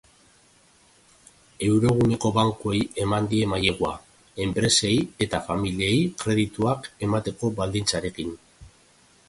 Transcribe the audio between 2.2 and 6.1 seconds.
bankuei eman die mailegua, enpresei eta familiei